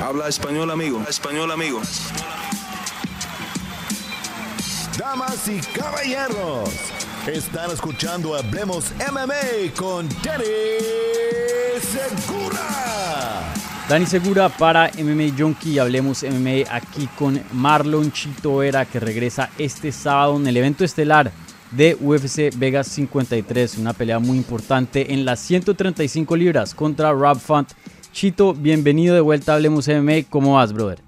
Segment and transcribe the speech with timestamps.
[0.00, 1.02] Habla español, amigo.
[1.08, 1.80] Español, amigo.
[4.96, 6.70] Damas y caballeros,
[7.26, 10.44] están escuchando Hablemos MMA con Danny
[11.80, 13.52] Segura.
[13.88, 15.80] Dani Segura para MMA Junkie.
[15.80, 21.32] Hablemos MMA aquí con Marlon Chito Vera que regresa este sábado en el evento estelar
[21.72, 23.78] de UFC Vegas 53.
[23.78, 27.72] Una pelea muy importante en las 135 libras contra Rob Font
[28.18, 30.28] Chito, bienvenido de vuelta a Hablemos MMA.
[30.28, 30.98] ¿Cómo vas, brother?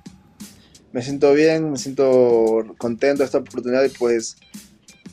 [0.92, 4.36] Me siento bien, me siento contento de esta oportunidad y pues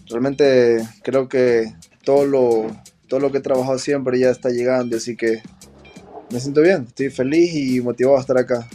[0.07, 2.67] realmente creo que todo lo,
[3.07, 5.41] todo lo que he trabajado siempre ya está llegando, así que
[6.29, 8.69] me siento bien, estoy feliz y motivado a estar acá.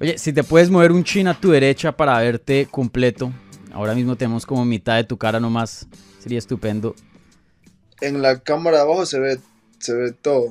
[0.00, 3.30] Oye, si te puedes mover un chin a tu derecha para verte completo,
[3.74, 5.86] ahora mismo tenemos como mitad de tu cara nomás,
[6.18, 6.94] sería estupendo.
[8.00, 9.38] En la cámara de abajo se ve,
[9.80, 10.48] se ve todo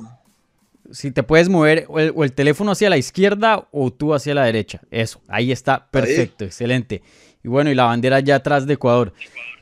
[0.90, 4.80] si te puedes mover o el, teléfono hacia la izquierda o tú hacia la derecha.
[4.90, 7.02] Eso, ahí está, perfecto, excelente.
[7.42, 9.12] Y bueno, y la bandera ya atrás de Ecuador.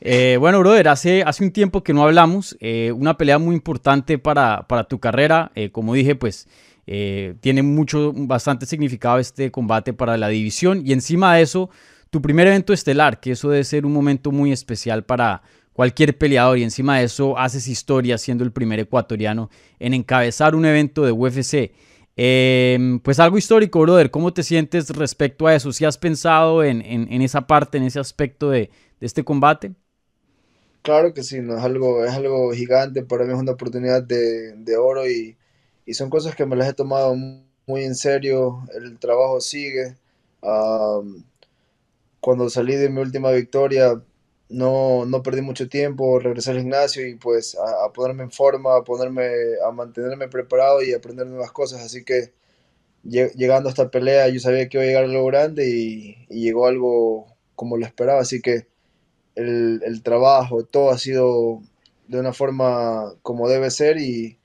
[0.00, 4.18] Eh, bueno, brother, hace, hace un tiempo que no hablamos, eh, una pelea muy importante
[4.18, 5.50] para, para tu carrera.
[5.54, 6.48] Eh, como dije, pues
[6.84, 10.82] tiene mucho, bastante significado este combate para la división.
[10.84, 11.70] Y encima de eso,
[12.10, 15.42] tu primer evento estelar, que eso debe ser un momento muy especial para,
[15.72, 20.64] cualquier peleador y encima de eso haces historia siendo el primer ecuatoriano en encabezar un
[20.64, 21.72] evento de UFC.
[22.14, 24.10] Em, pues algo histórico, brother.
[24.10, 25.72] ¿Cómo te sientes respecto a eso?
[25.72, 26.82] ¿Si has pensado en,
[27.22, 28.70] esa parte, en ese aspecto de,
[29.00, 29.72] este combate?
[30.82, 33.02] Claro que sí, es, algo, es algo gigante.
[33.04, 35.36] Para mí es una oportunidad de, oro y,
[35.92, 37.14] son cosas que me las he tomado
[37.66, 38.62] muy en serio.
[38.74, 39.96] El trabajo sigue.
[42.20, 44.02] cuando salí de mi última victoria,
[44.52, 48.84] no, no perdí mucho tiempo, regresé al gimnasio y pues a, ponerme en forma, a
[48.84, 49.30] ponerme,
[49.66, 51.80] a mantenerme preparado y aprender nuevas cosas.
[51.82, 52.32] Así que
[53.02, 57.26] llegando a esta pelea yo sabía que iba a llegar algo grande y, llegó algo
[57.56, 58.20] como lo esperaba.
[58.20, 58.66] Así que
[59.34, 61.62] el, trabajo, todo ha sido
[62.08, 64.38] de una forma como debe ser y,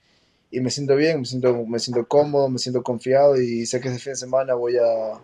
[0.52, 4.00] me siento bien, me siento, me siento cómodo, me siento confiado y sé que este
[4.00, 5.20] fin de semana voy a,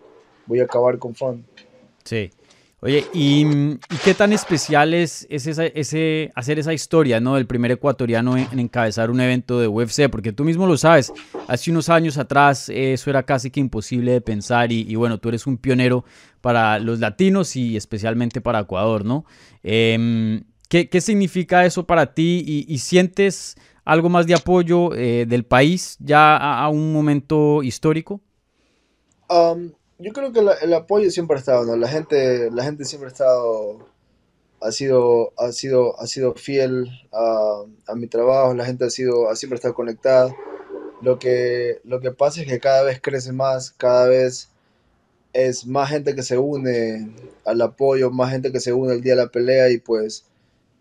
[0.46, 1.46] voy a acabar con fun.
[2.04, 2.30] Sí.
[2.84, 7.36] Oye, ¿y, qué tan especial es, ese, hacer esa historia, ¿no?
[7.36, 11.10] Del primer ecuatoriano en, encabezar un evento de UFC, porque tú mismo lo sabes,
[11.48, 15.46] hace unos años atrás eso era casi que imposible de pensar y, bueno, tú eres
[15.46, 16.04] un pionero
[16.42, 19.24] para los latinos y especialmente para Ecuador, ¿no?
[19.62, 23.56] Em, ¿qué, significa eso para ti y, sientes
[23.86, 28.20] algo más de apoyo eh, del país ya a, un momento histórico?
[29.30, 31.76] Um, yo creo que el apoyo siempre ha estado, ¿no?
[31.76, 33.86] La gente, la gente siempre ha estado,
[34.60, 39.36] ha sido, ha sido, ha sido fiel a, mi trabajo, la gente ha sido, ha
[39.36, 40.34] siempre estado conectada.
[41.02, 44.50] Lo que, lo que pasa es que cada vez crece más, cada vez
[45.32, 49.14] es más gente que se une al apoyo, más gente que se une el día
[49.16, 50.26] de la pelea y pues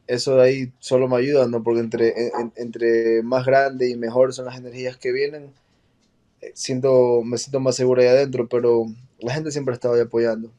[0.08, 1.64] eso de ahí solo me ayuda, ¿no?
[1.64, 5.54] Porque entre, entre más grande y mejor son las energías que vienen,
[6.54, 8.86] siento, me siento más seguro ahí adentro, pero
[9.20, 10.52] la gente siempre ha estado ahí apoyando.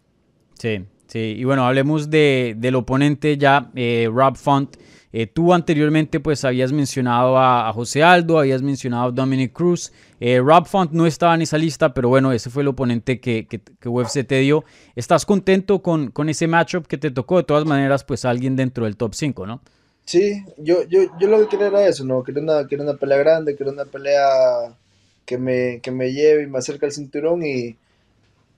[0.58, 1.34] Sí, sí.
[1.38, 4.76] Y bueno, hablemos de, del oponente ya, eh, Rob Font.
[5.16, 9.92] Eh, tú anteriormente pues habías mencionado a, José Aldo, habías mencionado a Dominic Cruz.
[10.18, 13.46] Eh, Rob Font no estaba en esa lista, pero bueno, ese fue el oponente que,
[13.46, 14.64] que, que UFC te dio.
[14.96, 17.36] ¿Estás contento con, con, ese matchup que te tocó?
[17.36, 19.62] De todas maneras, pues alguien dentro del top 5, ¿no?
[20.04, 22.24] Sí, yo, yo, yo lo que quería era eso, ¿no?
[22.24, 24.76] Quería una, quería una pelea grande, quería una pelea
[25.24, 27.76] que me, que me lleve y me acerque al cinturón y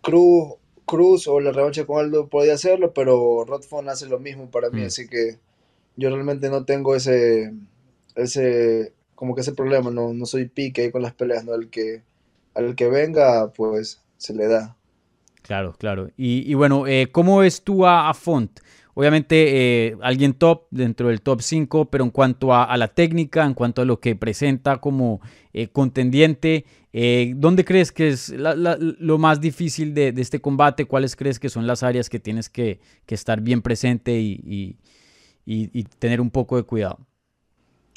[0.03, 0.55] Cruz,
[0.85, 4.83] Cruz o la revancha con Aldo podía hacerlo, pero Rodfon hace lo mismo para mí,
[4.83, 4.87] mm.
[4.87, 5.39] así que
[5.97, 7.53] yo realmente no tengo ese,
[8.15, 11.55] ese, como que ese problema, no, no soy pique ahí con las peleas, ¿no?
[11.55, 12.03] El que,
[12.55, 14.77] al que venga, pues se le da.
[15.43, 16.11] Claro, claro.
[16.17, 18.61] Y, y bueno, eh, ¿cómo ves tú a, a Font?
[18.99, 23.53] Obviamente eh, alguien top dentro del top 5, pero en cuanto a, la técnica, en
[23.53, 25.21] cuanto a lo que presenta como
[25.53, 26.65] eh, contendiente,
[26.95, 30.87] eh, ¿dónde crees que es lo más difícil de, este combate?
[30.87, 34.79] ¿Cuáles crees que son las áreas que tienes que, estar bien presente y,
[35.99, 36.99] tener un poco de cuidado?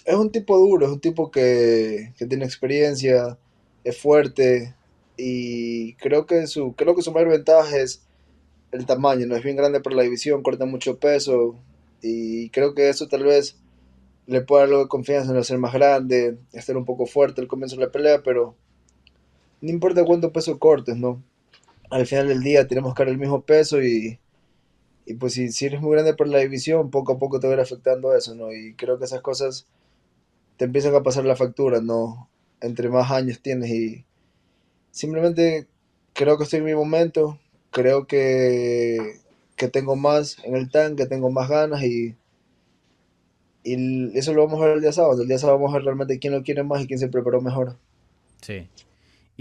[0.04, 3.38] Es un tipo duro, es un tipo que, tiene experiencia,
[3.86, 4.76] es fuerte
[5.16, 8.06] y creo que su, creo que su mayor ventaja es
[8.72, 11.56] el tamaño, no es bien grande para la división, corta mucho peso
[12.02, 13.58] y creo que eso tal vez
[14.28, 17.48] le puede dar algo de confianza en ser más grande, estar un poco fuerte al
[17.48, 18.56] comienzo de la pelea, pero
[19.62, 21.24] no importa cuánto peso cortes, ¿no?
[21.90, 24.20] Al final del día tenemos que dar el mismo peso y,
[25.06, 27.54] y pues si, si, eres muy grande para la división, poco a poco te va
[27.54, 28.54] a ir afectando eso, ¿no?
[28.54, 29.66] Y creo que esas cosas
[30.58, 32.30] te empiezan a pasar la factura, ¿no?
[32.62, 34.06] Entre más años tienes y
[34.92, 35.68] simplemente
[36.14, 37.40] creo que estoy en mi momento,
[37.72, 39.20] creo que,
[39.56, 42.16] que tengo más en el tanque, tengo más ganas y,
[43.64, 45.22] y eso lo vamos a ver el día sábado.
[45.22, 47.42] El día sábado vamos a ver realmente quién lo quiere más y quién se preparó
[47.42, 47.78] mejor.
[48.42, 48.68] Sí.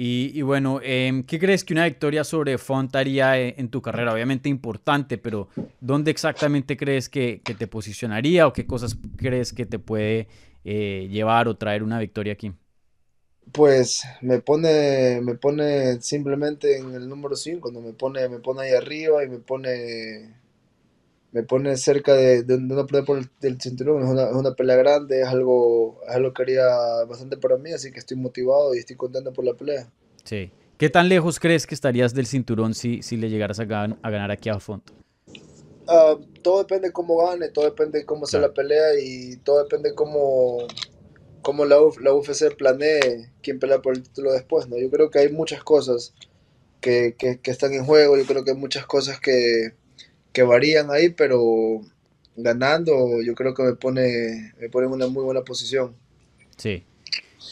[0.00, 4.12] Y, bueno, em, ¿qué crees que una victoria sobre Font haría e, en tu carrera?
[4.12, 5.48] Obviamente importante, pero
[5.80, 10.28] ¿dónde exactamente crees que, te posicionaría o qué cosas crees que te puede
[10.64, 12.52] eh, llevar o traer una victoria aquí?
[13.53, 18.62] Pues me pone, me pone simplemente en el número 5, cuando me pone, me pone
[18.62, 20.39] ahí arriba y me pone
[21.33, 24.03] me pone cerca de, de, una pelea por el, cinturón.
[24.03, 26.67] Es una, es una, pelea grande, es algo, es algo que haría
[27.09, 29.91] bastante para mí, así que estoy motivado y estoy contento por la pelea.
[30.25, 30.50] Sí.
[30.79, 34.31] ¿Qué tan lejos crees que estarías del cinturón si, si le llegaras a, a ganar
[34.31, 34.85] aquí a fondo?
[35.87, 40.59] Ah, todo depende cómo gane, todo depende cómo sea la pelea y todo depende cómo,
[41.43, 44.69] cómo la, la UFC planee quién pelea por el título después.
[44.69, 44.79] ¿no?
[44.79, 46.14] Yo creo que hay muchas cosas
[46.81, 49.73] que, que, están en juego, yo creo que hay muchas cosas que
[50.32, 51.81] que varían ahí, pero
[52.37, 55.96] ganando yo creo que me pone, me pone en una muy buena posición.
[56.56, 56.85] Sí.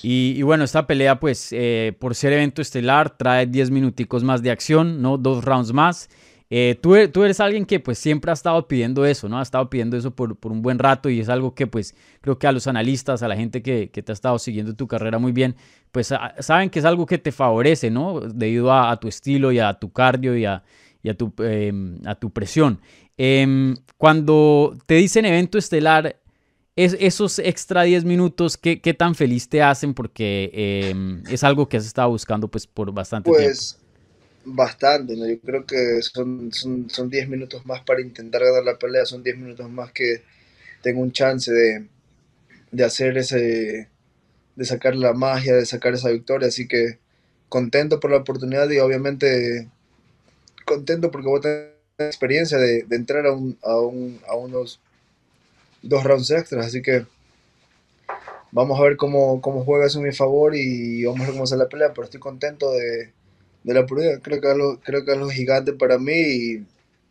[0.02, 4.52] Y, bueno, esta pelea, pues, eh, por ser evento estelar, trae 10 minuticos más de
[4.52, 5.18] acción, ¿no?
[5.18, 6.08] Dos rounds más.
[6.48, 9.38] Eh, tú, tú, eres alguien que pues siempre ha estado pidiendo eso, ¿no?
[9.38, 12.46] Ha estado pidiendo eso por, un buen rato y es algo que pues creo que
[12.46, 15.56] a los analistas, a la gente que, te ha estado siguiendo tu carrera muy bien,
[15.90, 18.20] pues saben que es algo que te favorece, ¿no?
[18.20, 20.62] Debido a, a tu estilo y a tu cardio y a,
[21.06, 22.80] y a tu, em, a tu presión.
[23.16, 26.20] Em, cuando te dicen evento estelar,
[26.74, 29.94] es, esos extra 10 minutos, ¿qué, ¿qué, tan feliz te hacen?
[29.94, 33.85] Porque em, es algo que has estado buscando pues por bastante pues, tiempo.
[34.48, 35.26] Bastante, ¿no?
[35.26, 39.24] Yo creo que son, son, son 10 minutos más para intentar ganar la pelea, son
[39.24, 40.22] 10 minutos más que
[40.82, 41.88] tengo un chance de,
[42.70, 43.88] de hacer ese,
[44.54, 47.00] de sacar la magia, de sacar esa victoria, así que
[47.48, 49.68] contento por la oportunidad y obviamente
[50.64, 54.80] contento porque voy a tener experiencia de, entrar a, un, a, un, a, unos
[55.82, 57.04] dos rounds extras, así que
[58.52, 61.46] vamos a ver cómo, cómo juega eso en mi favor y vamos a ver cómo
[61.48, 63.15] sale la pelea, pero estoy contento de,
[63.66, 66.66] de la oportunidad, creo que, es algo, creo que es algo gigante para mí y,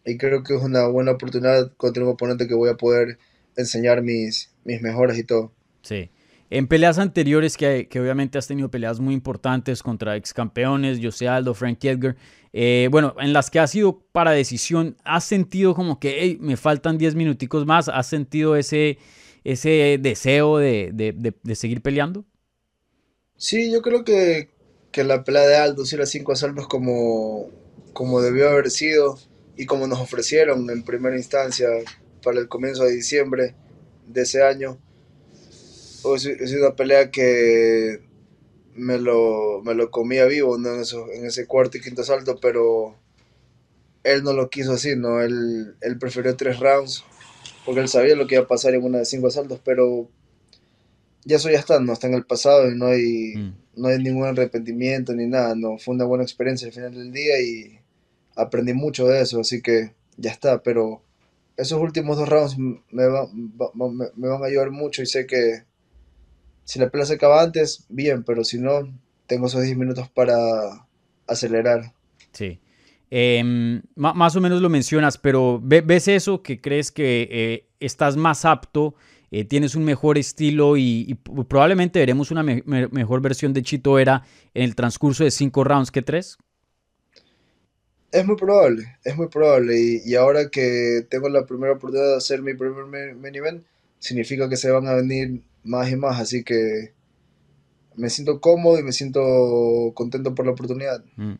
[0.05, 3.19] y, creo que es una buena oportunidad contra un oponente que voy a poder
[3.57, 5.51] enseñar mis, mis mejoras y todo.
[5.81, 6.09] Sí.
[6.49, 11.27] En peleas anteriores, que, que, obviamente has tenido peleas muy importantes contra ex campeones, José
[11.27, 12.15] Aldo, Frank Edgar,
[12.53, 16.97] eh, bueno, en las que has sido para decisión, ¿has sentido como que me faltan
[16.97, 17.89] 10 minuticos más?
[17.89, 18.97] ¿Has sentido ese,
[19.43, 22.23] ese deseo de, de, de, seguir peleando?
[23.35, 24.54] Sí, yo creo que,
[24.95, 27.49] que la pelea de Aldo, si las 5 asaltos como,
[27.91, 29.19] como debió haber sido
[29.57, 31.67] y como nos ofrecieron en primera instancia
[32.23, 33.55] para el comienzo de diciembre
[34.07, 34.79] de ese año
[36.13, 37.99] es una pelea que
[38.73, 42.95] me lo, me lo comía vivo en, en ese cuarto y quinto salto, pero
[44.05, 45.19] él no lo quiso así, ¿no?
[45.19, 47.03] Él, él prefirió tres rounds
[47.65, 50.07] porque él sabía lo que iba a pasar en una de cinco asaltos, pero
[51.25, 53.64] ya eso ya está, no está en el pasado y no hay, mm.
[53.77, 57.41] No hay ningún arrepentimiento ni nada, no, fue una buena experiencia al final del día
[57.41, 57.79] y
[58.35, 61.01] aprendí mucho de eso, así que ya está, pero
[61.57, 65.63] esos últimos dos rounds me, me van a ayudar mucho y sé que
[66.65, 68.91] si la pelea se acaba antes, bien, pero si no,
[69.27, 70.87] tengo esos 10 minutos para
[71.27, 71.93] acelerar.
[72.33, 72.59] Sí.
[73.11, 78.45] Em, más o menos lo mencionas, pero ¿ves eso que crees que eh, estás más
[78.45, 78.95] apto,
[79.31, 81.17] eh, tienes un mejor estilo y,
[81.47, 86.01] probablemente veremos una mejor versión de Chito Era en el transcurso de cinco rounds que
[86.01, 86.37] tres?
[88.11, 90.01] Es muy probable, es muy probable.
[90.05, 93.63] Y, ahora que tengo la primera oportunidad de hacer mi primer main event,
[93.99, 96.93] significa que se van a venir más y más, así que
[97.95, 101.03] me siento cómodo y me siento contento por la oportunidad.
[101.15, 101.33] Mm.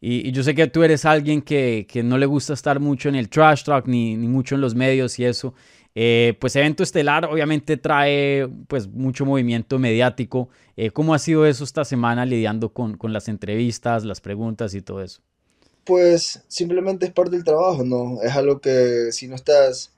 [0.00, 3.16] Y, yo sé que tú eres alguien que, que, no le gusta estar mucho en
[3.16, 5.54] el trash talk ni, ni mucho en los medios y eso.
[5.94, 10.48] Eh, pues evento estelar obviamente trae pues mucho movimiento mediático.
[10.76, 14.82] Eh, ¿Cómo ha sido eso esta semana lidiando con, con, las entrevistas, las preguntas y
[14.82, 15.20] todo eso?
[15.84, 18.22] Pues simplemente es parte del trabajo, ¿no?
[18.22, 19.92] Es algo que si no estás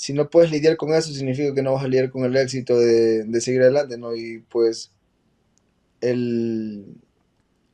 [0.00, 2.78] si no puedes lidiar con eso, significa que no vas a lidiar con el éxito
[2.78, 4.16] de, de seguir adelante, ¿no?
[4.16, 4.92] Y pues
[6.00, 6.86] el,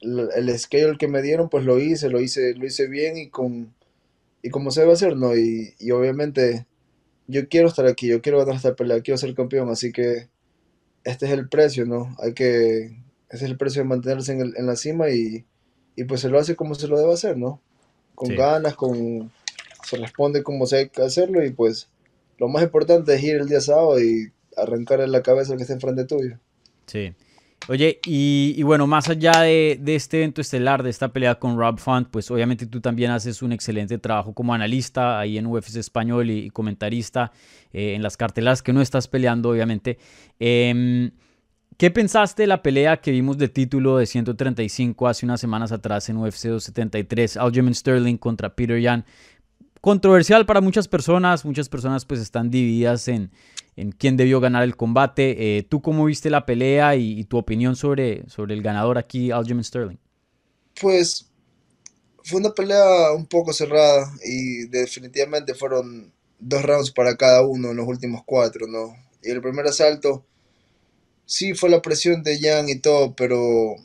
[0.00, 3.72] el schedule que me dieron, pues lo hice, lo hice, lo hice bien y con
[4.42, 5.36] y como se debe hacer, ¿no?
[5.36, 6.66] Y, y obviamente
[7.28, 10.28] yo quiero estar aquí, yo quiero ganar esta pelea, quiero ser campeón, así que
[11.04, 12.16] este es el precio, ¿no?
[12.20, 12.96] Hay que,
[13.28, 15.44] ese es el precio de mantenerse en, en la cima y,
[15.94, 17.60] y, pues se lo hace como se lo debe hacer, ¿no?
[18.14, 19.30] Con ganas, con,
[19.84, 21.88] se responde como se hay que hacerlo y pues
[22.38, 25.62] lo más importante es ir el día sábado y arrancar en la cabeza al que
[25.62, 26.38] esté enfrente tuyo.
[26.86, 27.14] Sí.
[27.68, 32.08] Oye, y, bueno, más allá de, este evento estelar, de esta pelea con Rob Font,
[32.08, 36.50] pues obviamente tú también haces un excelente trabajo como analista ahí en UFC Español y,
[36.50, 37.32] comentarista
[37.72, 39.98] eh, en las cartelas que no estás peleando, obviamente.
[40.38, 41.10] Em,
[41.76, 46.08] ¿Qué pensaste de la pelea que vimos de título de 135 hace unas semanas atrás
[46.08, 47.36] en UFC 273?
[47.36, 49.04] Aljamain Sterling contra Peter Yan.
[49.86, 53.30] Controversial para muchas personas, muchas personas pues están divididas en,
[53.76, 55.58] en quién debió ganar el combate.
[55.58, 59.62] Eh, ¿Tú cómo viste la pelea y, tu opinión sobre, sobre el ganador aquí, Aljamain
[59.62, 59.98] Sterling?
[60.80, 61.30] Pues
[62.24, 67.76] fue una pelea un poco cerrada y definitivamente fueron dos rounds para cada uno en
[67.76, 68.92] los últimos cuatro, ¿no?
[69.22, 70.26] Y el primer asalto,
[71.26, 73.76] sí fue la presión de Jan y todo, pero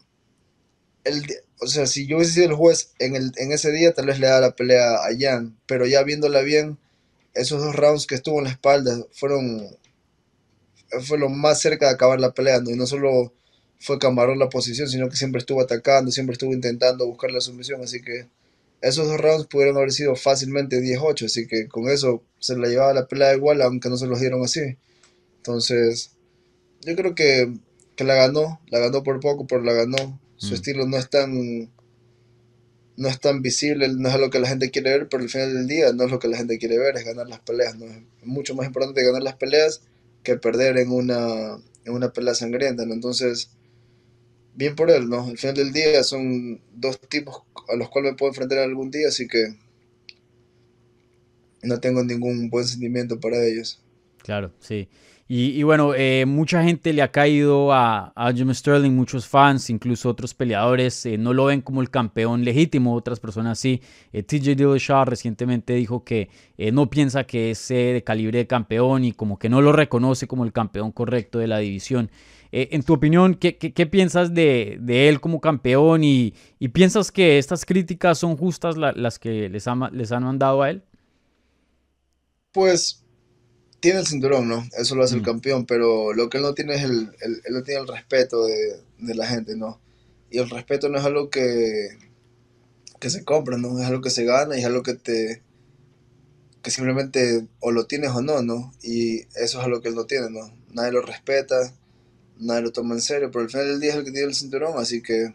[1.04, 1.28] el,
[1.62, 4.20] o sea, si yo hubiese sido el juez en, el, en ese día, tal vez
[4.20, 6.80] le daba la pelea a Jan, pero ya viéndola bien,
[7.36, 9.68] esos dos rounds que estuvo en la espalda fueron
[11.02, 13.34] fue lo más cerca de acabar la pelea, y no solo
[13.80, 17.82] fue Camarón la posición, sino que siempre estuvo atacando, siempre estuvo intentando buscar la sumisión,
[17.82, 18.28] así que
[18.82, 22.94] esos dos rounds pudieron haber sido fácilmente 10-8, así que con eso se la llevaba
[22.94, 24.78] la pelea igual, aunque no se los dieron así.
[25.38, 26.12] Entonces,
[26.82, 27.54] yo creo que,
[27.96, 30.20] que la ganó, la ganó por poco, pero la ganó.
[30.42, 30.54] Su mm.
[30.56, 31.70] estilo no es tan
[32.98, 35.54] no es tan visible, no es lo que la gente quiere ver, pero al final
[35.54, 37.78] del día no es lo que la gente quiere ver, es ganar las peleas.
[37.78, 37.86] ¿no?
[37.86, 39.82] Es mucho más importante ganar las peleas
[40.24, 42.94] que perder en una, en una pelea sangrienta, ¿no?
[42.94, 43.52] Entonces,
[44.56, 45.28] bien por él, ¿no?
[45.28, 49.10] Al final del día son dos tipos a los cuales me puedo enfrentar algún día,
[49.10, 49.56] así que
[51.64, 53.80] no tengo ningún buen sentimiento para ellos.
[54.24, 54.88] Claro, sí.
[55.34, 60.10] Y, bueno, eh, mucha gente le ha caído a, a Jim Sterling, muchos fans, incluso
[60.10, 63.82] otros peleadores, eh, no lo ven como el campeón legítimo, otras personas sí.
[64.12, 66.28] Eh, TJ Dillashaw recientemente dijo que
[66.74, 70.44] no piensa que es de calibre de campeón y como que no lo reconoce como
[70.44, 72.12] el campeón correcto de la división.
[72.52, 77.64] en tu opinión, ¿qué, piensas de, de, él como campeón y, y, piensas que estas
[77.64, 80.84] críticas son justas las que les, les han mandado a él?
[82.52, 83.02] Pues
[83.82, 84.64] tiene el cinturón, ¿no?
[84.78, 85.26] Eso lo hace el mm.
[85.26, 89.16] campeón, pero lo que él no tiene es el, él no tiene el respeto de,
[89.16, 89.82] la gente, ¿no?
[90.30, 91.98] Y el respeto no es algo que,
[93.00, 93.80] que se compra, ¿no?
[93.80, 95.42] Es algo que se gana y es algo que te
[96.62, 98.72] que simplemente o lo tienes o no, ¿no?
[98.84, 100.54] Y eso es algo que él no tiene, ¿no?
[100.72, 101.74] Nadie lo respeta,
[102.38, 104.36] nadie lo toma en serio, pero al final del día es el que tiene el
[104.36, 105.34] cinturón, así que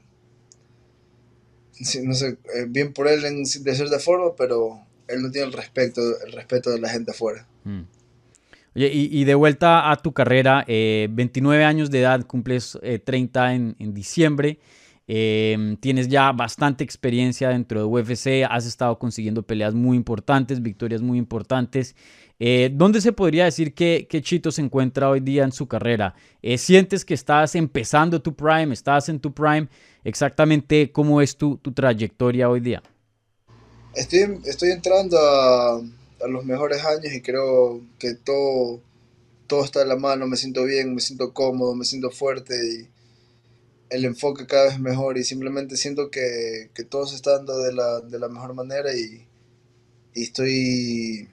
[2.04, 5.52] no sé, eh, bien por él en, de cierta forma, pero él no tiene el
[5.52, 7.46] respeto, el respeto de la gente afuera.
[7.64, 7.82] Mm.
[8.76, 13.74] Oye, y, de vuelta a tu carrera, 29 eh, años de edad, cumples 30 eh,
[13.78, 14.58] en, diciembre.
[15.06, 21.00] Em, tienes ya bastante experiencia dentro de UFC, has estado consiguiendo peleas muy importantes, victorias
[21.00, 21.96] muy importantes.
[22.38, 26.14] Eh, ¿Dónde se podría decir que, Chito se encuentra hoy día en su carrera?
[26.58, 28.74] ¿Sientes que estás empezando tu prime?
[28.74, 29.68] ¿Estás en tu prime?
[30.04, 32.82] Exactamente cómo es tu, tu trayectoria hoy día.
[33.94, 35.80] Estoy entrando a
[36.26, 38.80] a los mejores años y creo que todo,
[39.46, 42.88] todo está en la mano, me siento bien, me siento cómodo, me siento fuerte y
[43.90, 48.28] el enfoque cada vez mejor y simplemente siento que, todo se está dando de la,
[48.28, 49.26] mejor manera y,
[50.14, 51.28] estoy,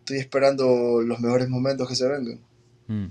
[0.00, 2.40] estoy esperando los mejores momentos que se vengan.
[2.86, 3.06] Mm.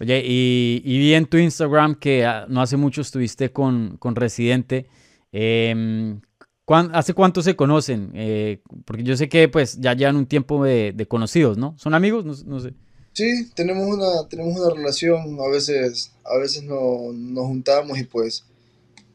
[0.00, 4.86] Oye, y, vi en tu Instagram que ah, no hace mucho estuviste con, con Residente.
[5.32, 6.20] Em,
[6.68, 8.10] ¿Hace cuánto se conocen?
[8.14, 11.74] Eh, porque yo sé que pues ya llevan un tiempo de, conocidos, ¿no?
[11.78, 12.44] ¿Son amigos?
[12.44, 12.74] No, sé.
[13.14, 18.44] Sí, tenemos una, tenemos una relación, a veces, a veces no, nos juntamos y pues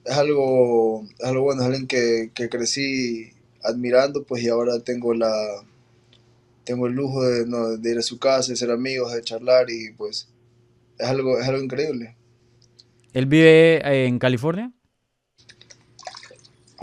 [0.04, 3.32] es algo, es algo bueno, es alguien que, crecí
[3.64, 5.32] admirando, pues y ahora tengo la
[6.66, 7.46] tengo el lujo de,
[7.78, 10.30] de, ir a su casa, de ser amigos, de charlar y pues
[10.98, 12.16] es algo, es algo increíble.
[13.14, 14.72] ¿Él vive en California?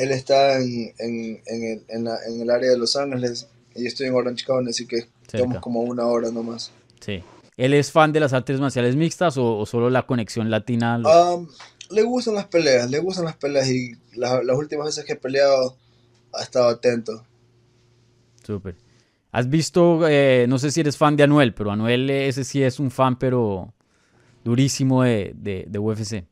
[0.01, 3.83] Él está en, en, en, el, en, la, en, el, área de Los Ángeles y
[3.83, 6.73] yo estoy en Orange County, así que estamos como una hora nomás.
[7.01, 7.23] Sí.
[7.59, 10.99] ¿Él es fan de las artes marciales mixtas o, solo la conexión latina?
[10.99, 11.47] Um,
[11.91, 15.77] le gustan las peleas, le gustan las peleas y las últimas veces que he peleado
[16.33, 17.23] ha estado atento.
[18.43, 18.77] Súper.
[19.33, 22.81] ¿Has visto, eh, no sé si eres fan de Anuel, pero Anuel ese sí es
[22.81, 23.75] un fan, pero
[24.45, 26.25] durísimo de, de, de UFC?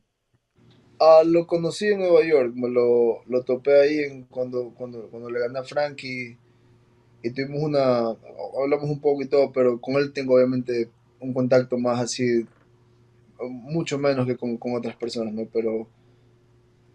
[0.99, 5.29] Ah, lo conocí en Nueva York, me lo, lo topé ahí en cuando, cuando, cuando
[5.29, 6.37] le gané a Frankie
[7.23, 8.09] y tuvimos una,
[8.61, 10.89] hablamos un poco y todo, pero con él tengo obviamente
[11.19, 12.45] un contacto más así,
[13.41, 15.45] mucho menos que con, con otras personas, ¿no?
[15.51, 15.87] Pero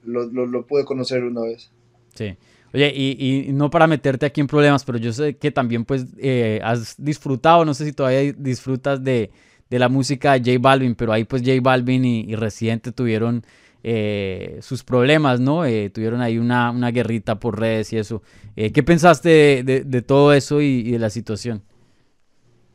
[0.04, 1.70] lo, lo, lo, pude conocer una vez.
[2.14, 2.36] Sí.
[2.72, 6.06] Oye, y, y, no para meterte aquí en problemas, pero yo sé que también pues
[6.18, 9.30] eh, has disfrutado, no sé si todavía disfrutas de,
[9.70, 13.44] de la música de J Balvin, pero ahí pues J Balvin y, Residente tuvieron
[13.86, 15.66] eh, sus problemas, ¿no?
[15.66, 18.22] Eh, tuvieron ahí una, una, guerrita por redes y eso.
[18.56, 21.62] Eh, ¿Qué pensaste de, todo eso y, de la situación?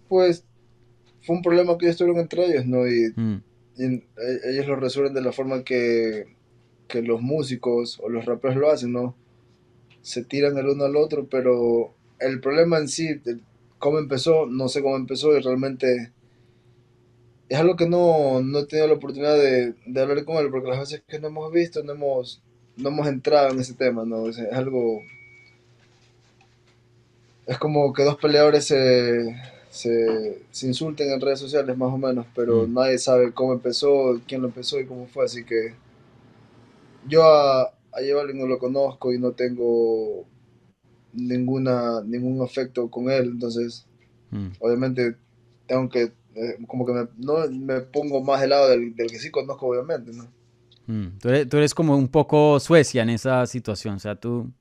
[0.08, 0.46] Pues
[1.22, 2.88] fue un problema que ellos tuvieron entre ellos, ¿no?
[2.88, 3.42] Y, mm.
[3.75, 6.36] ellos lo resuelven de la forma que,
[6.88, 9.16] que los músicos o los raperos lo hacen, ¿no?
[10.04, 13.20] Se tiran el uno al otro, pero el problema en sí,
[13.80, 16.12] cómo empezó, no sé cómo empezó y realmente
[17.50, 20.79] es algo que no, no he tenido la oportunidad de, hablar con él, porque las
[20.79, 22.41] veces que no hemos visto, no hemos,
[22.77, 24.27] no hemos entrado en ese tema, ¿no?
[24.27, 25.01] Es, algo...
[27.48, 29.36] Es como que dos peleadores se,
[29.72, 32.74] se, insulten en redes sociales, más o menos, pero mm.
[32.75, 35.74] nadie sabe cómo empezó, quién lo empezó y cómo fue, así que
[37.08, 38.01] yo a, a
[38.36, 40.27] no lo conozco y no tengo
[41.13, 43.88] ninguna, ningún afecto con él, entonces
[44.29, 44.50] mm.
[44.60, 45.15] obviamente
[45.65, 49.31] tengo que, eh, como que me, no, me pongo más del lado del, que sí
[49.31, 50.27] conozco, obviamente, ¿no?
[50.88, 51.19] Mm.
[51.19, 54.51] Tú, eres, como un poco Suecia en esa situación, o sea, tú,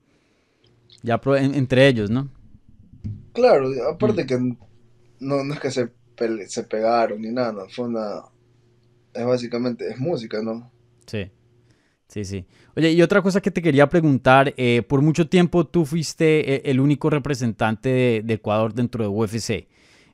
[1.01, 2.29] ya entre ellos, ¿no?
[3.33, 4.27] Claro, aparte mm.
[4.27, 4.37] que
[5.19, 5.89] no, no es que se,
[6.47, 8.23] se pegaron ni nada, fue una,
[9.13, 10.71] es básicamente, es música, ¿no?
[11.05, 11.31] Sí.
[12.09, 12.45] Sí, sí.
[12.75, 16.61] Oye, y otra cosa que te quería preguntar, eh, por mucho tiempo tú fuiste eh,
[16.65, 19.67] el único representante de, Ecuador dentro de UFC.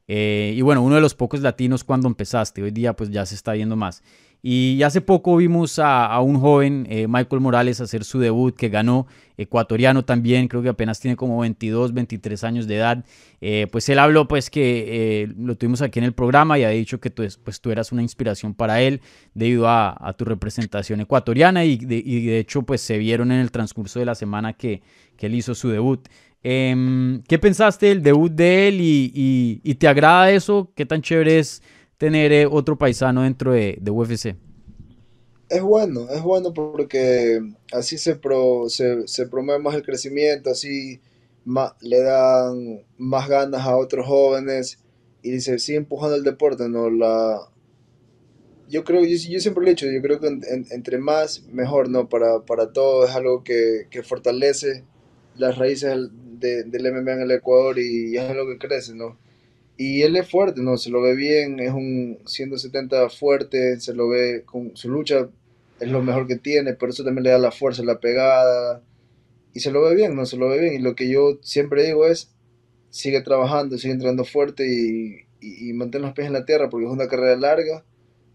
[0.07, 3.35] Eh, y bueno, uno de los pocos latinos cuando empezaste, hoy día pues ya se
[3.35, 4.03] está viendo más.
[4.47, 9.07] Y hace poco vimos a, un joven, eh, Michael Morales, hacer su debut, que ganó,
[9.37, 13.03] ecuatoriano también, creo que apenas tiene como 22, 23 años de edad.
[13.41, 16.69] Eh, pues él habló, pues que eh, lo tuvimos aquí en el programa y ha
[16.69, 19.01] dicho que tú, pues, tú eras una inspiración para él
[19.33, 24.05] debido a, tu representación ecuatoriana y de, hecho pues se vieron en el transcurso de
[24.05, 24.83] la semana que,
[25.17, 26.07] él hizo su debut.
[26.47, 30.71] Em, ¿Qué pensaste del debut de él y, te agrada eso?
[30.75, 31.63] ¿Qué tan chévere es?
[31.97, 34.35] tener eh, otro paisano dentro de, UFC.
[35.49, 37.39] Es bueno, es bueno porque
[37.71, 40.99] así se, pro, se, promueve más el crecimiento, así
[41.81, 44.79] le dan más ganas a otros jóvenes
[45.21, 46.89] y se sigue empujando el deporte, ¿no?
[46.89, 47.39] La,
[48.67, 50.27] yo creo, yo, siempre lo he dicho, yo creo que
[50.71, 52.09] entre más, mejor, ¿no?
[52.09, 54.83] Para, para todo es algo que fortalece
[55.37, 55.89] las raíces
[56.39, 59.17] del, del MMA en el Ecuador y es algo que crece, ¿no?
[59.77, 60.77] Y él es fuerte, ¿no?
[60.77, 65.29] Se lo ve bien, es un 170 fuerte, se lo ve con su lucha,
[65.79, 68.81] es lo mejor que tiene, pero eso también le da la fuerza, la pegada,
[69.53, 70.25] y se lo ve bien, ¿no?
[70.25, 70.73] Se lo ve bien.
[70.75, 72.31] Y lo que yo siempre digo es,
[72.89, 76.91] sigue trabajando, sigue entrando fuerte y, y, mantén los pies en la tierra, porque es
[76.91, 77.83] una carrera larga,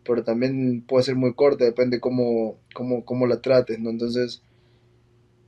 [0.04, 3.90] pero también puede ser muy corta, depende cómo, cómo, cómo la trates, ¿no?
[3.90, 4.42] Entonces,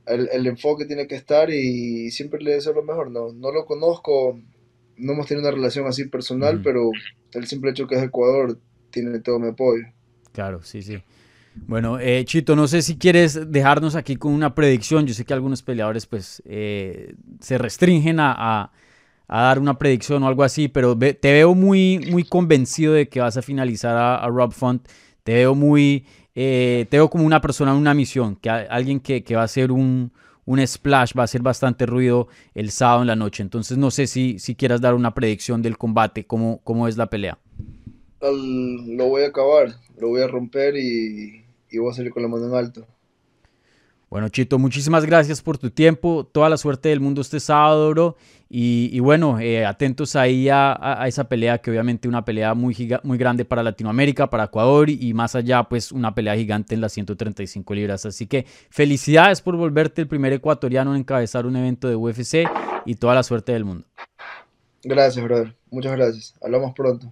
[0.07, 3.31] el, el enfoque tiene que estar y siempre le deseo lo mejor, ¿no?
[3.31, 4.37] No lo conozco
[4.97, 6.91] no hemos tenido una relación así personal, pero
[7.33, 8.59] el simple hecho que es Ecuador
[8.91, 9.83] tiene todo mi apoyo.
[10.31, 11.01] Claro, sí, sí.
[11.67, 15.05] Bueno, eh, Chito, no sé si quieres dejarnos aquí con una predicción.
[15.05, 18.71] Yo sé que algunos peleadores pues eh, se restringen a,
[19.27, 23.37] dar una predicción o algo así, pero te veo muy, muy convencido de que vas
[23.37, 24.87] a finalizar a, Rob Font.
[25.23, 26.05] Te veo muy,
[26.35, 29.71] eh, te veo como una persona en una misión, que alguien que, va a ser
[29.71, 30.11] un,
[30.45, 33.43] un splash, va a hacer bastante ruido el sábado en la noche.
[33.43, 37.07] Entonces no sé si, si quieras dar una predicción del combate, cómo, cómo es la
[37.07, 37.37] pelea.
[38.21, 42.29] lo voy a acabar, lo voy a romper y, y voy a salir con la
[42.29, 42.87] mano en alto.
[44.13, 46.23] Bueno, Chito, muchísimas gracias por tu tiempo.
[46.23, 48.15] Toda la suerte del mundo este sábado, bro.
[48.47, 53.43] Y, bueno, eh, atentos ahí a, esa pelea, que obviamente una pelea muy, muy grande
[53.43, 58.05] para Latinoamérica, para Ecuador y, más allá, pues una pelea gigante en las 135 libras.
[58.05, 62.47] Así que felicidades por volverte el primer ecuatoriano en encabezar un evento de UFC
[62.85, 63.87] y toda la suerte del mundo.
[64.83, 65.55] Gracias, brother.
[65.71, 66.35] Muchas gracias.
[66.39, 67.11] Hablamos pronto.